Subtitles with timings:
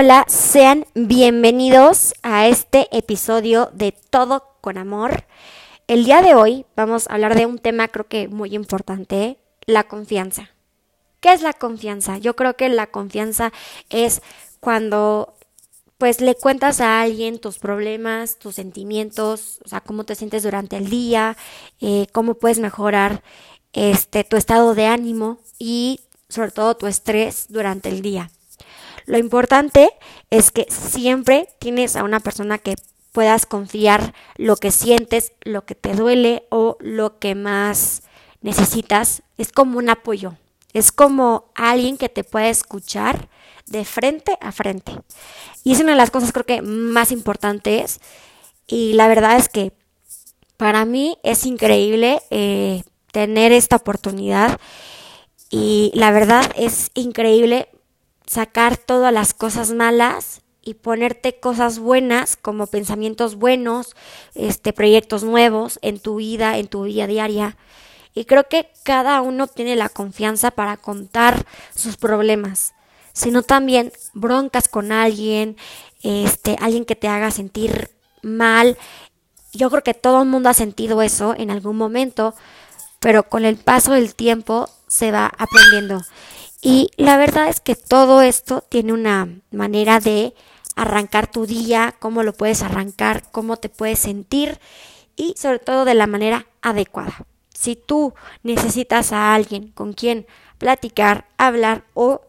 [0.00, 5.24] Hola, sean bienvenidos a este episodio de Todo con Amor.
[5.88, 9.88] El día de hoy vamos a hablar de un tema creo que muy importante, la
[9.88, 10.50] confianza.
[11.18, 12.16] ¿Qué es la confianza?
[12.16, 13.52] Yo creo que la confianza
[13.90, 14.22] es
[14.60, 15.34] cuando
[15.98, 20.76] pues le cuentas a alguien tus problemas, tus sentimientos, o sea, cómo te sientes durante
[20.76, 21.36] el día,
[21.80, 23.24] eh, cómo puedes mejorar
[23.72, 28.30] este, tu estado de ánimo y sobre todo tu estrés durante el día.
[29.08, 29.88] Lo importante
[30.28, 32.74] es que siempre tienes a una persona que
[33.12, 38.02] puedas confiar lo que sientes, lo que te duele o lo que más
[38.42, 39.22] necesitas.
[39.38, 40.36] Es como un apoyo.
[40.74, 43.30] Es como alguien que te puede escuchar
[43.66, 44.92] de frente a frente.
[45.64, 48.00] Y es una de las cosas creo que más importantes.
[48.66, 49.72] Y la verdad es que
[50.58, 54.60] para mí es increíble eh, tener esta oportunidad.
[55.48, 57.68] Y la verdad es increíble
[58.28, 63.96] sacar todas las cosas malas y ponerte cosas buenas como pensamientos buenos,
[64.34, 67.56] este proyectos nuevos en tu vida, en tu vida diaria.
[68.14, 72.74] Y creo que cada uno tiene la confianza para contar sus problemas,
[73.12, 75.56] sino también broncas con alguien,
[76.02, 77.90] este alguien que te haga sentir
[78.22, 78.76] mal.
[79.52, 82.34] Yo creo que todo el mundo ha sentido eso en algún momento,
[83.00, 86.02] pero con el paso del tiempo se va aprendiendo.
[86.60, 90.34] Y la verdad es que todo esto tiene una manera de
[90.74, 94.58] arrancar tu día, cómo lo puedes arrancar, cómo te puedes sentir
[95.16, 97.26] y sobre todo de la manera adecuada.
[97.52, 100.26] Si tú necesitas a alguien con quien
[100.58, 102.22] platicar, hablar o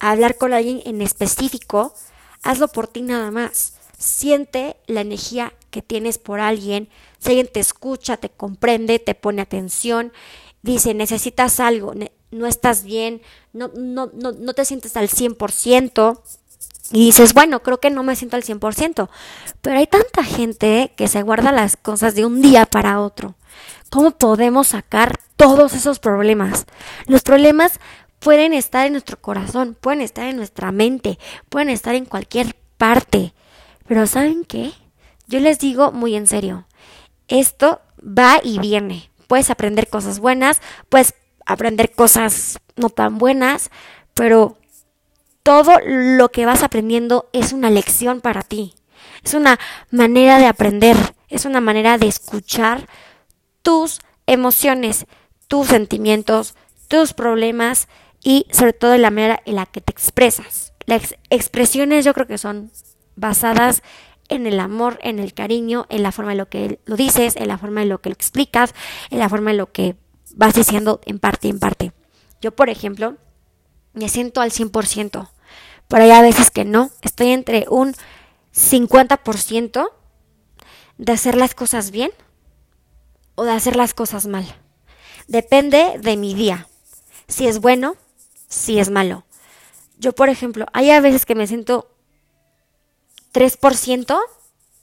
[0.00, 1.94] hablar con alguien en específico,
[2.42, 3.74] hazlo por ti nada más.
[3.96, 6.88] Siente la energía que tienes por alguien,
[7.18, 10.12] si alguien te escucha, te comprende, te pone atención,
[10.62, 11.94] dice necesitas algo,
[12.34, 16.20] no estás bien, no, no, no, no te sientes al 100%.
[16.92, 19.08] Y dices, bueno, creo que no me siento al 100%.
[19.62, 23.36] Pero hay tanta gente que se guarda las cosas de un día para otro.
[23.90, 26.66] ¿Cómo podemos sacar todos esos problemas?
[27.06, 27.80] Los problemas
[28.18, 33.32] pueden estar en nuestro corazón, pueden estar en nuestra mente, pueden estar en cualquier parte.
[33.86, 34.72] Pero ¿saben qué?
[35.26, 36.66] Yo les digo muy en serio,
[37.28, 39.10] esto va y viene.
[39.26, 41.14] Puedes aprender cosas buenas, puedes
[41.46, 43.70] aprender cosas no tan buenas,
[44.14, 44.56] pero
[45.42, 48.74] todo lo que vas aprendiendo es una lección para ti.
[49.22, 49.58] Es una
[49.90, 50.96] manera de aprender,
[51.28, 52.88] es una manera de escuchar
[53.62, 55.06] tus emociones,
[55.48, 56.54] tus sentimientos,
[56.88, 57.88] tus problemas
[58.22, 60.72] y sobre todo la manera en la que te expresas.
[60.86, 62.70] Las expresiones yo creo que son
[63.16, 63.82] basadas
[64.28, 67.48] en el amor, en el cariño, en la forma en lo que lo dices, en
[67.48, 68.74] la forma en lo que lo explicas,
[69.10, 69.96] en la forma en lo que
[70.34, 71.92] vas diciendo en parte en parte.
[72.40, 73.16] Yo, por ejemplo,
[73.92, 75.30] me siento al 100%,
[75.88, 76.90] pero hay a veces que no.
[77.02, 77.94] Estoy entre un
[78.54, 79.90] 50%
[80.98, 82.10] de hacer las cosas bien
[83.34, 84.44] o de hacer las cosas mal.
[85.26, 86.68] Depende de mi día.
[87.28, 87.96] Si es bueno,
[88.48, 89.24] si es malo.
[89.98, 91.90] Yo, por ejemplo, hay a veces que me siento
[93.32, 94.18] 3%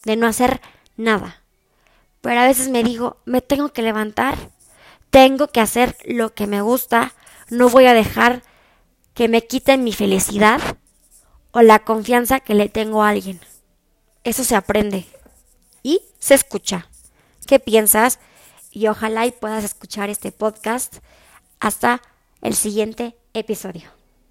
[0.03, 0.61] de no hacer
[0.97, 1.43] nada.
[2.21, 4.51] Pero a veces me digo, me tengo que levantar
[5.11, 7.13] tengo que hacer lo que me gusta,
[7.49, 8.43] no voy a dejar
[9.13, 10.61] que me quiten mi felicidad
[11.51, 13.39] o la confianza que le tengo a alguien.
[14.23, 15.05] Eso se aprende
[15.83, 16.87] y se escucha.
[17.45, 18.19] ¿Qué piensas?
[18.71, 20.97] Y ojalá y puedas escuchar este podcast
[21.59, 22.01] hasta
[22.41, 24.00] el siguiente episodio.